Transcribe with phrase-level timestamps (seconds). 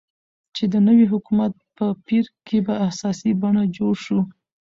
[0.55, 4.19] چې د نوي حكومت په پير كې په اساسي بڼه جوړ شو،